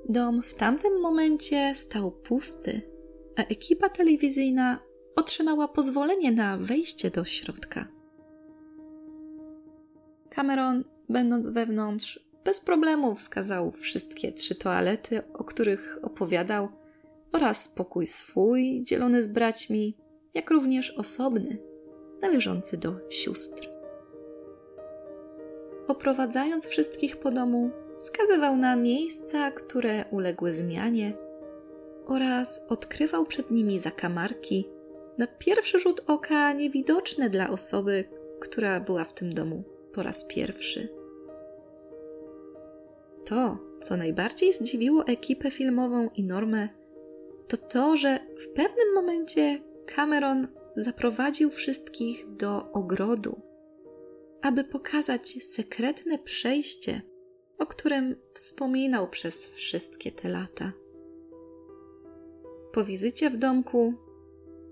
Dom 0.09 0.41
w 0.41 0.53
tamtym 0.53 1.01
momencie 1.01 1.73
stał 1.75 2.11
pusty, 2.11 2.81
a 3.35 3.41
ekipa 3.41 3.89
telewizyjna 3.89 4.79
otrzymała 5.15 5.67
pozwolenie 5.67 6.31
na 6.31 6.57
wejście 6.57 7.09
do 7.09 7.25
środka. 7.25 7.87
Cameron, 10.29 10.83
będąc 11.09 11.49
wewnątrz, 11.49 12.19
bez 12.45 12.61
problemu 12.61 13.15
wskazał 13.15 13.71
wszystkie 13.71 14.31
trzy 14.31 14.55
toalety, 14.55 15.21
o 15.33 15.43
których 15.43 15.99
opowiadał, 16.01 16.69
oraz 17.33 17.67
pokój 17.67 18.07
swój, 18.07 18.83
dzielony 18.83 19.23
z 19.23 19.27
braćmi, 19.27 19.97
jak 20.33 20.51
również 20.51 20.91
osobny, 20.91 21.57
należący 22.21 22.77
do 22.77 22.95
sióstr. 23.09 23.69
Oprowadzając 25.87 26.67
wszystkich 26.67 27.17
po 27.17 27.31
domu, 27.31 27.71
wskazywał 27.97 28.57
na 28.57 28.75
miejsca, 28.75 29.51
które 29.51 30.05
uległy 30.11 30.53
zmianie 30.53 31.13
oraz 32.05 32.65
odkrywał 32.69 33.25
przed 33.25 33.51
nimi 33.51 33.79
zakamarki, 33.79 34.69
na 35.17 35.27
pierwszy 35.27 35.79
rzut 35.79 36.01
oka 36.07 36.53
niewidoczne 36.53 37.29
dla 37.29 37.49
osoby, 37.49 38.03
która 38.39 38.79
była 38.79 39.03
w 39.03 39.13
tym 39.13 39.33
domu 39.33 39.63
po 39.93 40.03
raz 40.03 40.25
pierwszy. 40.25 40.89
To, 43.25 43.57
co 43.79 43.97
najbardziej 43.97 44.53
zdziwiło 44.53 45.05
ekipę 45.07 45.51
filmową 45.51 46.09
i 46.15 46.23
Normę, 46.23 46.69
to 47.47 47.57
to, 47.57 47.97
że 47.97 48.19
w 48.37 48.47
pewnym 48.47 48.93
momencie 48.93 49.59
Cameron 49.95 50.47
zaprowadził 50.75 51.49
wszystkich 51.49 52.35
do 52.35 52.71
ogrodu, 52.71 53.41
aby 54.41 54.63
pokazać 54.63 55.43
sekretne 55.43 56.19
przejście, 56.19 57.01
o 57.59 57.65
którym 57.65 58.15
wspominał 58.33 59.09
przez 59.09 59.47
wszystkie 59.47 60.11
te 60.11 60.29
lata. 60.29 60.71
Po 62.73 62.83
wizycie 62.83 63.29
w 63.29 63.37
domku 63.37 63.93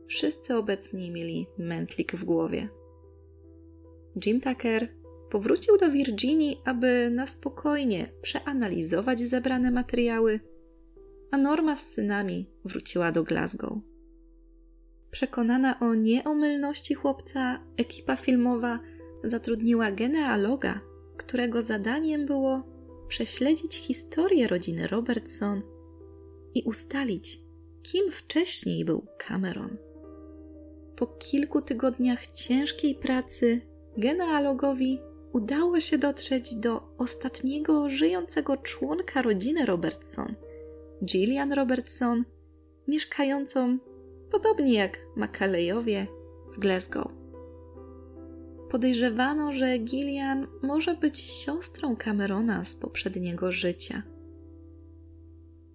wszyscy 0.07 0.55
obecni 0.55 1.11
mieli 1.11 1.47
mętlik 1.57 2.11
w 2.15 2.25
głowie. 2.25 2.69
Jim 4.25 4.41
Tucker 4.41 4.87
powrócił 5.29 5.77
do 5.77 5.91
Virginii, 5.91 6.61
aby 6.65 7.09
na 7.11 7.27
spokojnie 7.27 8.07
przeanalizować 8.21 9.19
zebrane 9.19 9.71
materiały, 9.71 10.39
a 11.31 11.37
Norma 11.37 11.75
z 11.75 11.87
synami 11.87 12.49
wróciła 12.65 13.11
do 13.11 13.23
Glasgow. 13.23 13.77
Przekonana 15.11 15.79
o 15.79 15.95
nieomylności 15.95 16.93
chłopca, 16.93 17.59
ekipa 17.77 18.15
filmowa 18.15 18.79
zatrudniła 19.23 19.91
genealoga, 19.91 20.81
którego 21.17 21.61
zadaniem 21.61 22.25
było 22.25 22.63
prześledzić 23.07 23.75
historię 23.75 24.47
rodziny 24.47 24.87
Robertson 24.87 25.61
i 26.55 26.63
ustalić, 26.63 27.39
kim 27.83 28.11
wcześniej 28.11 28.85
był 28.85 29.05
Cameron. 29.17 29.77
Po 30.95 31.07
kilku 31.07 31.61
tygodniach 31.61 32.27
ciężkiej 32.27 32.95
pracy 32.95 33.61
genealogowi 33.97 34.99
udało 35.33 35.79
się 35.79 35.97
dotrzeć 35.97 36.55
do 36.55 36.81
ostatniego 36.97 37.89
żyjącego 37.89 38.57
członka 38.57 39.21
rodziny 39.21 39.65
Robertson, 39.65 40.35
Gillian 41.05 41.53
Robertson, 41.53 42.23
mieszkającą, 42.87 43.77
podobnie 44.31 44.73
jak 44.73 44.99
Macalejowie, 45.15 46.07
w 46.51 46.59
Glasgow. 46.59 47.11
Podejrzewano, 48.69 49.53
że 49.53 49.77
Gillian 49.77 50.47
może 50.61 50.95
być 50.95 51.19
siostrą 51.19 51.95
Camerona 51.95 52.63
z 52.63 52.75
poprzedniego 52.75 53.51
życia. 53.51 54.03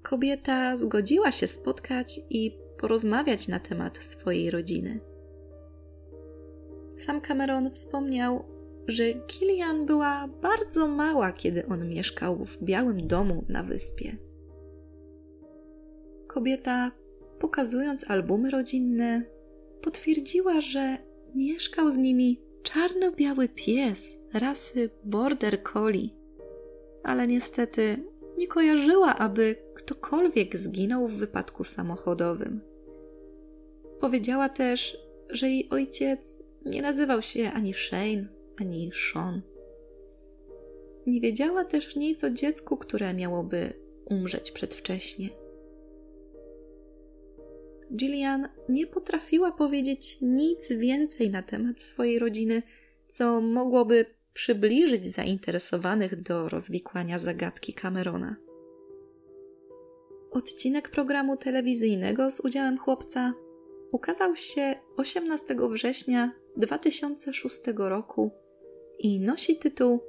Kobieta 0.03 0.77
zgodziła 0.77 1.33
się 1.33 1.47
spotkać 1.47 2.21
i 2.31 2.59
porozmawiać 2.79 3.49
na 3.49 3.61
temat 3.61 3.99
swojej 3.99 4.51
rodziny. 4.51 5.01
Sam 6.97 7.21
Cameron 7.21 7.71
wspomniał, 7.71 8.45
że 8.87 9.05
Gillian 9.15 9.87
była 9.87 10.29
bardzo 10.29 10.87
mała, 10.87 11.33
kiedy 11.33 11.67
on 11.67 11.89
mieszkał 11.89 12.45
w 12.45 12.63
białym 12.63 13.07
domu 13.07 13.45
na 13.49 13.63
wyspie. 13.63 14.26
Kobieta, 16.37 16.91
pokazując 17.39 18.11
albumy 18.11 18.51
rodzinne, 18.51 19.23
potwierdziła, 19.83 20.61
że 20.61 20.99
mieszkał 21.35 21.91
z 21.91 21.97
nimi 21.97 22.41
czarno-biały 22.63 23.49
pies 23.49 24.17
rasy 24.33 24.91
Border 25.05 25.63
Collie. 25.63 26.09
Ale 27.03 27.27
niestety 27.27 27.97
nie 28.39 28.47
kojarzyła, 28.47 29.17
aby 29.17 29.57
ktokolwiek 29.75 30.57
zginął 30.57 31.09
w 31.09 31.17
wypadku 31.17 31.65
samochodowym. 31.65 32.61
Powiedziała 34.01 34.49
też, 34.49 34.99
że 35.31 35.49
jej 35.49 35.69
ojciec 35.71 36.45
nie 36.65 36.83
nazywał 36.83 37.23
się 37.23 37.51
ani 37.55 37.75
Shane, 37.75 38.29
ani 38.57 38.91
Sean. 38.95 39.43
Nie 41.07 41.21
wiedziała 41.21 41.65
też 41.65 41.97
nic 41.97 42.25
o 42.25 42.31
dziecku, 42.31 42.77
które 42.77 43.15
miałoby 43.15 43.73
umrzeć 44.05 44.51
przedwcześnie. 44.51 45.46
Gillian 47.95 48.49
nie 48.69 48.87
potrafiła 48.87 49.53
powiedzieć 49.53 50.19
nic 50.21 50.73
więcej 50.73 51.31
na 51.31 51.43
temat 51.43 51.81
swojej 51.81 52.19
rodziny, 52.19 52.63
co 53.07 53.41
mogłoby 53.41 54.05
przybliżyć 54.33 55.07
zainteresowanych 55.07 56.23
do 56.23 56.49
rozwikłania 56.49 57.19
zagadki 57.19 57.75
Camerona. 57.75 58.37
Odcinek 60.31 60.89
programu 60.89 61.37
telewizyjnego 61.37 62.31
z 62.31 62.41
udziałem 62.41 62.79
chłopca 62.79 63.35
ukazał 63.93 64.37
się 64.37 64.75
18 64.97 65.57
września 65.71 66.33
2006 66.57 67.63
roku 67.77 68.31
i 68.99 69.21
nosi 69.21 69.57
tytuł 69.57 70.01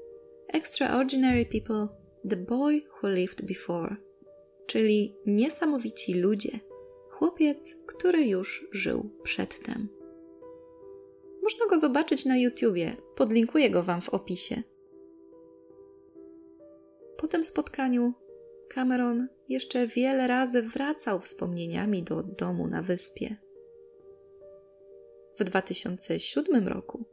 Extraordinary 0.48 1.46
People 1.46 1.88
The 2.30 2.36
Boy 2.36 2.82
Who 2.92 3.10
Lived 3.10 3.46
Before, 3.46 3.96
czyli 4.68 5.16
Niesamowici 5.26 6.14
ludzie, 6.14 6.60
chłopiec, 7.18 7.76
który 7.86 8.26
już 8.26 8.68
żył 8.72 9.10
przedtem. 9.24 9.88
Można 11.44 11.66
go 11.66 11.80
zobaczyć 11.80 12.26
na 12.26 12.38
YouTubie, 12.38 12.96
podlinkuję 13.16 13.70
go 13.70 13.84
Wam 13.84 14.02
w 14.02 14.10
opisie. 14.10 14.64
Po 17.18 17.28
tym 17.28 17.46
spotkaniu 17.46 18.14
Cameron 18.70 19.28
jeszcze 19.50 19.88
wiele 19.88 20.28
razy 20.28 20.62
wracał 20.62 21.20
wspomnieniami 21.20 22.04
do 22.04 22.24
domu 22.24 22.68
na 22.68 22.82
wyspie. 22.82 23.36
W 25.40 25.44
2007 25.44 26.68
roku 26.68 27.06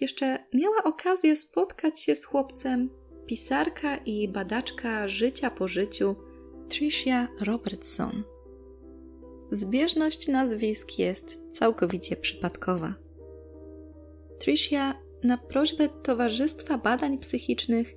jeszcze 0.00 0.38
miała 0.54 0.84
okazję 0.84 1.36
spotkać 1.36 2.00
się 2.00 2.14
z 2.14 2.24
chłopcem 2.24 2.90
pisarka 3.26 3.96
i 3.96 4.28
badaczka 4.28 5.08
życia 5.08 5.50
po 5.50 5.68
życiu 5.68 6.16
Tricia 6.68 7.28
Robertson. 7.40 8.33
Zbieżność 9.54 10.28
nazwisk 10.28 10.98
jest 10.98 11.48
całkowicie 11.48 12.16
przypadkowa. 12.16 12.94
Tricia 14.38 14.94
na 15.22 15.38
prośbę 15.38 15.88
Towarzystwa 15.88 16.78
Badań 16.78 17.18
Psychicznych 17.18 17.94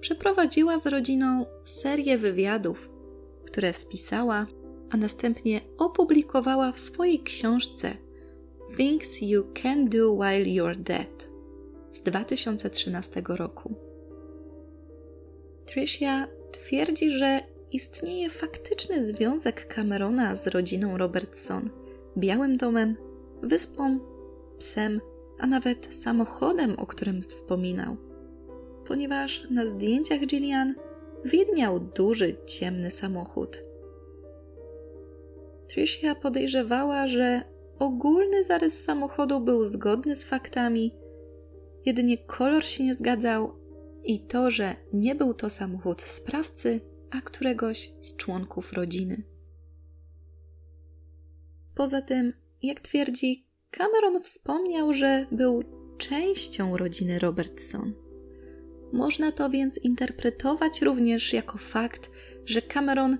przeprowadziła 0.00 0.78
z 0.78 0.86
rodziną 0.86 1.46
serię 1.64 2.18
wywiadów, 2.18 2.90
które 3.46 3.72
spisała, 3.72 4.46
a 4.90 4.96
następnie 4.96 5.60
opublikowała 5.78 6.72
w 6.72 6.80
swojej 6.80 7.20
książce 7.20 7.96
Things 8.76 9.22
You 9.22 9.44
Can 9.62 9.88
Do 9.88 10.12
While 10.12 10.44
You're 10.44 10.76
Dead 10.76 11.28
z 11.92 12.02
2013 12.02 13.22
roku. 13.28 13.74
Tricia 15.66 16.28
twierdzi, 16.52 17.10
że 17.10 17.40
istnieje 17.72 18.30
faktyczny 18.30 19.04
związek 19.04 19.74
Camerona 19.74 20.34
z 20.34 20.46
rodziną 20.46 20.98
Robertson, 20.98 21.70
Białym 22.16 22.56
Domem, 22.56 22.96
wyspą, 23.42 24.00
psem, 24.58 25.00
a 25.38 25.46
nawet 25.46 25.94
samochodem, 25.94 26.76
o 26.78 26.86
którym 26.86 27.22
wspominał. 27.22 27.96
Ponieważ 28.86 29.46
na 29.50 29.66
zdjęciach 29.66 30.20
Gillian 30.20 30.74
widniał 31.24 31.80
duży, 31.80 32.36
ciemny 32.46 32.90
samochód. 32.90 33.62
Tricia 35.68 36.14
podejrzewała, 36.14 37.06
że 37.06 37.42
ogólny 37.78 38.44
zarys 38.44 38.82
samochodu 38.82 39.40
był 39.40 39.66
zgodny 39.66 40.16
z 40.16 40.24
faktami, 40.24 40.92
jedynie 41.86 42.18
kolor 42.18 42.64
się 42.64 42.84
nie 42.84 42.94
zgadzał 42.94 43.52
i 44.04 44.20
to, 44.20 44.50
że 44.50 44.76
nie 44.92 45.14
był 45.14 45.34
to 45.34 45.50
samochód 45.50 46.02
sprawcy, 46.02 46.80
a 47.10 47.20
któregoś 47.20 47.92
z 48.00 48.16
członków 48.16 48.72
rodziny. 48.72 49.22
Poza 51.74 52.02
tym, 52.02 52.32
jak 52.62 52.80
twierdzi, 52.80 53.46
Cameron 53.70 54.22
wspomniał, 54.22 54.94
że 54.94 55.26
był 55.32 55.62
częścią 55.98 56.76
rodziny 56.76 57.18
Robertson. 57.18 57.94
Można 58.92 59.32
to 59.32 59.50
więc 59.50 59.78
interpretować 59.78 60.82
również 60.82 61.32
jako 61.32 61.58
fakt, 61.58 62.10
że 62.46 62.62
Cameron 62.62 63.18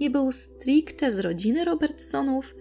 nie 0.00 0.10
był 0.10 0.32
stricte 0.32 1.12
z 1.12 1.18
rodziny 1.18 1.64
Robertsonów, 1.64 2.54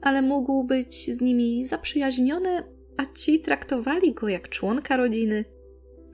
ale 0.00 0.22
mógł 0.22 0.64
być 0.64 1.14
z 1.14 1.20
nimi 1.20 1.66
zaprzyjaźniony, 1.66 2.62
a 2.96 3.06
ci 3.06 3.40
traktowali 3.40 4.14
go 4.14 4.28
jak 4.28 4.48
członka 4.48 4.96
rodziny, 4.96 5.44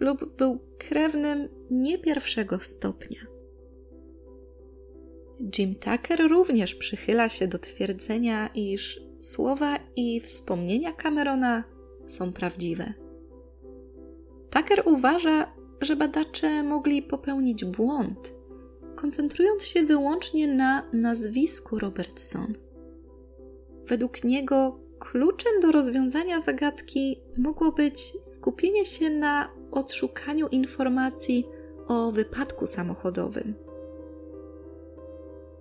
lub 0.01 0.37
był 0.37 0.59
krewnym 0.79 1.49
nie 1.71 1.99
pierwszego 1.99 2.61
stopnia. 2.61 3.30
Jim 5.59 5.75
Tucker 5.75 6.29
również 6.31 6.75
przychyla 6.75 7.29
się 7.29 7.49
do 7.49 7.59
twierdzenia, 7.59 8.51
iż 8.55 9.01
słowa 9.19 9.79
i 9.97 10.21
wspomnienia 10.21 10.93
Camerona 10.93 11.65
są 12.07 12.33
prawdziwe. 12.33 12.95
Tucker 14.51 14.83
uważa, 14.87 15.53
że 15.81 15.97
badacze 15.97 16.63
mogli 16.63 17.03
popełnić 17.03 17.65
błąd, 17.65 18.35
koncentrując 18.97 19.65
się 19.65 19.83
wyłącznie 19.83 20.47
na 20.49 20.83
nazwisku 20.93 21.79
Robertson. 21.79 22.53
Według 23.87 24.25
niego 24.25 24.81
kluczem 24.99 25.61
do 25.63 25.73
rozwiązania 25.73 26.41
zagadki 26.41 27.21
mogło 27.39 27.73
być 27.73 28.13
skupienie 28.23 28.85
się 28.85 29.11
na 29.11 29.49
odszukaniu 29.71 30.49
informacji 30.49 31.45
o 31.87 32.13
wypadku 32.13 32.67
samochodowym. 32.67 33.70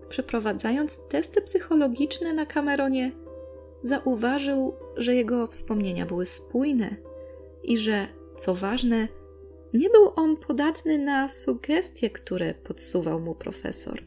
Przeprowadzając 0.09 1.07
testy 1.07 1.41
psychologiczne 1.41 2.33
na 2.33 2.45
Cameronie, 2.45 3.11
zauważył, 3.81 4.73
że 4.97 5.15
jego 5.15 5.47
wspomnienia 5.47 6.05
były 6.05 6.25
spójne 6.25 6.95
i 7.63 7.77
że, 7.77 8.07
co 8.37 8.55
ważne, 8.55 9.07
nie 9.73 9.89
był 9.89 10.11
on 10.15 10.37
podatny 10.37 10.97
na 10.97 11.29
sugestie, 11.29 12.09
które 12.09 12.53
podsuwał 12.53 13.19
mu 13.19 13.35
profesor. 13.35 14.03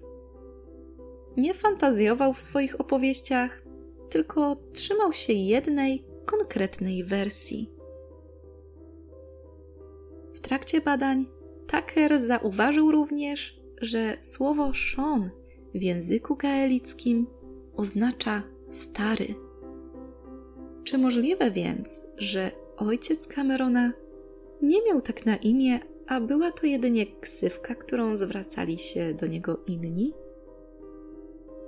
Nie 1.37 1.55
fantazjował 1.55 2.33
w 2.33 2.41
swoich 2.41 2.81
opowieściach, 2.81 3.63
tylko 4.11 4.57
trzymał 4.73 5.13
się 5.13 5.33
jednej, 5.33 6.05
konkretnej 6.27 7.05
wersji. 7.05 7.71
W 10.35 10.41
trakcie 10.41 10.81
badań 10.81 11.27
Tucker 11.67 12.21
zauważył 12.21 12.93
również, 12.93 13.61
że 13.81 14.17
słowo 14.21 14.73
Sean 14.75 15.31
w 15.75 15.83
języku 15.83 16.37
gaelickim 16.37 17.27
oznacza 17.77 18.43
stary. 18.71 19.35
Czy 20.85 20.99
możliwe 20.99 21.51
więc, 21.51 22.03
że 22.17 22.51
ojciec 22.77 23.27
Camerona 23.27 23.93
nie 24.63 24.85
miał 24.85 25.01
tak 25.01 25.27
na 25.27 25.37
imię, 25.37 25.81
a 26.07 26.21
była 26.21 26.51
to 26.51 26.67
jedynie 26.67 27.07
ksywka, 27.21 27.75
którą 27.75 28.17
zwracali 28.17 28.79
się 28.79 29.15
do 29.15 29.27
niego 29.27 29.61
inni? 29.67 30.13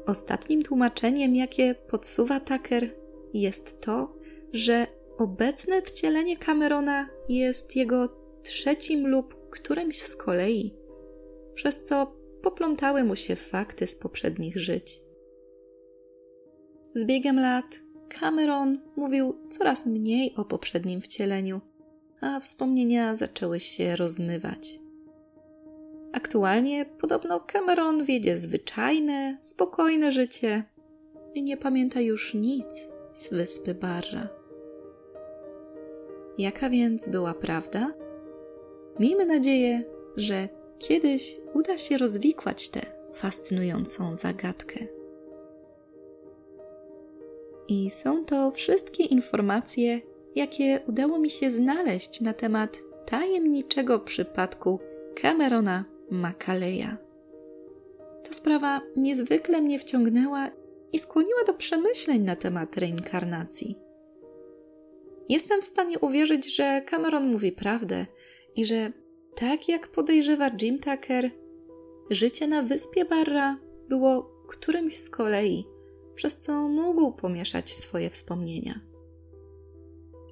Ostatnim 0.06 0.62
tłumaczeniem, 0.62 1.36
jakie 1.36 1.74
podsuwa 1.74 2.40
Tucker, 2.40 2.90
jest 3.34 3.80
to, 3.80 4.16
że 4.52 4.86
obecne 5.18 5.82
wcielenie 5.82 6.36
Camerona 6.36 7.08
jest 7.28 7.76
jego 7.76 8.08
trzecim 8.42 9.06
lub 9.06 9.50
którymś 9.50 10.02
z 10.02 10.16
kolei, 10.16 10.74
przez 11.54 11.82
co 11.82 12.16
poplątały 12.44 13.04
mu 13.04 13.16
się 13.16 13.36
fakty 13.36 13.86
z 13.86 13.96
poprzednich 13.96 14.58
żyć. 14.58 14.98
Z 16.94 17.04
biegiem 17.04 17.40
lat 17.40 17.80
Cameron 18.20 18.80
mówił 18.96 19.34
coraz 19.50 19.86
mniej 19.86 20.34
o 20.36 20.44
poprzednim 20.44 21.00
wcieleniu, 21.00 21.60
a 22.20 22.40
wspomnienia 22.40 23.16
zaczęły 23.16 23.60
się 23.60 23.96
rozmywać. 23.96 24.78
Aktualnie 26.12 26.86
podobno 27.00 27.40
Cameron 27.40 28.04
wiedzie 28.04 28.38
zwyczajne, 28.38 29.38
spokojne 29.40 30.12
życie 30.12 30.64
i 31.34 31.42
nie 31.42 31.56
pamięta 31.56 32.00
już 32.00 32.34
nic 32.34 32.88
z 33.12 33.30
wyspy 33.30 33.74
Barra. 33.74 34.28
Jaka 36.38 36.70
więc 36.70 37.08
była 37.08 37.34
prawda? 37.34 37.94
Miejmy 39.00 39.26
nadzieję, 39.26 39.84
że 40.16 40.48
kiedyś 40.88 41.36
uda 41.54 41.78
się 41.78 41.98
rozwikłać 41.98 42.68
tę 42.68 42.80
fascynującą 43.12 44.16
zagadkę. 44.16 44.86
I 47.68 47.90
są 47.90 48.24
to 48.24 48.50
wszystkie 48.50 49.04
informacje, 49.04 50.00
jakie 50.34 50.80
udało 50.88 51.18
mi 51.18 51.30
się 51.30 51.50
znaleźć 51.50 52.20
na 52.20 52.34
temat 52.34 52.78
tajemniczego 53.06 53.98
przypadku 53.98 54.78
Camerona 55.22 55.84
Makaleja. 56.10 56.96
Ta 58.24 58.32
sprawa 58.32 58.80
niezwykle 58.96 59.62
mnie 59.62 59.78
wciągnęła 59.78 60.50
i 60.92 60.98
skłoniła 60.98 61.44
do 61.46 61.54
przemyśleń 61.54 62.22
na 62.22 62.36
temat 62.36 62.76
reinkarnacji. 62.76 63.78
Jestem 65.28 65.62
w 65.62 65.64
stanie 65.64 65.98
uwierzyć, 65.98 66.56
że 66.56 66.82
Cameron 66.86 67.30
mówi 67.30 67.52
prawdę 67.52 68.06
i 68.56 68.66
że, 68.66 68.92
tak 69.36 69.68
jak 69.68 69.88
podejrzewa 69.88 70.50
Jim 70.62 70.78
Tucker, 70.78 71.30
życie 72.10 72.48
na 72.48 72.62
wyspie 72.62 73.04
Barra 73.04 73.58
było 73.88 74.22
którymś 74.48 74.96
z 74.96 75.10
kolei 75.10 75.64
przez 76.14 76.38
co 76.38 76.68
mógł 76.68 77.12
pomieszać 77.12 77.70
swoje 77.70 78.10
wspomnienia. 78.10 78.80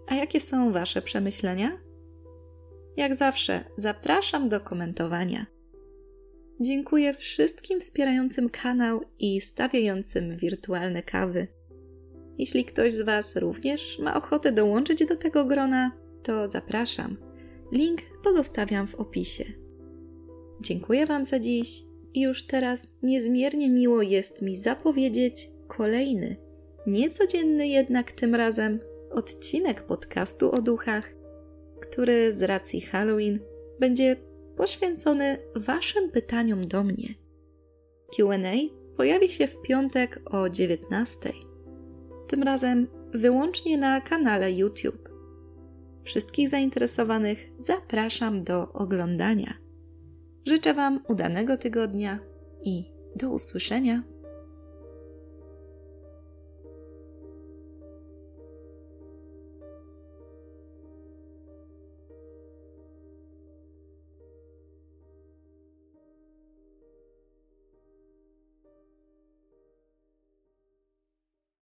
A 0.07 0.15
jakie 0.15 0.41
są 0.41 0.73
Wasze 0.73 1.03
przemyślenia? 1.03 1.81
Jak 2.97 3.15
zawsze, 3.15 3.65
zapraszam 3.77 4.49
do 4.49 4.61
komentowania. 4.61 5.47
Dziękuję 6.61 7.15
wszystkim 7.15 7.81
wspierającym 7.81 8.51
kanał 8.51 9.01
i 9.19 9.41
stawiającym 9.41 10.37
wirtualne 10.37 11.03
kawy. 11.03 11.47
Jeśli 12.38 12.65
ktoś 12.65 12.93
z 12.93 13.01
Was 13.01 13.37
również 13.37 13.99
ma 13.99 14.17
ochotę 14.17 14.53
dołączyć 14.53 15.07
do 15.07 15.17
tego 15.17 15.45
grona, 15.45 15.93
to 16.23 16.47
zapraszam. 16.47 17.32
Link 17.73 18.01
pozostawiam 18.23 18.87
w 18.87 18.95
opisie. 18.95 19.45
Dziękuję 20.61 21.07
Wam 21.07 21.25
za 21.25 21.39
dziś 21.39 21.85
i 22.15 22.21
już 22.21 22.47
teraz 22.47 22.91
niezmiernie 23.03 23.71
miło 23.71 24.03
jest 24.03 24.43
mi 24.43 24.57
zapowiedzieć 24.57 25.51
kolejny, 25.69 26.37
niecodzienny 26.87 27.69
jednak 27.69 28.13
tym 28.13 28.35
razem 28.35 28.79
odcinek 29.11 29.83
podcastu 29.83 30.53
o 30.53 30.63
duchach, 30.63 31.15
który 31.81 32.33
z 32.33 32.43
racji 32.43 32.81
Halloween 32.81 33.39
będzie 33.81 34.17
poświęcony 34.57 35.39
Waszym 35.55 36.11
pytaniom 36.11 36.69
do 36.69 36.85
mnie. 36.85 37.15
QA 38.17 38.37
pojawi 38.97 39.33
się 39.33 39.47
w 39.47 39.63
piątek 39.63 40.21
o 40.31 40.49
19. 40.49 41.33
Tym 42.29 42.43
razem 42.43 42.87
wyłącznie 43.15 43.79
na 43.79 44.01
kanale 44.01 44.53
YouTube. 44.53 45.02
Wszystkich 46.03 46.49
zainteresowanych 46.49 47.51
zapraszam 47.59 48.45
do 48.45 48.73
oglądania. 48.73 49.55
Życzę 50.47 50.75
Wam 50.75 51.01
udanego 51.09 51.57
tygodnia 51.57 52.19
i 52.65 52.85
do 53.17 53.31
usłyszenia 53.31 54.03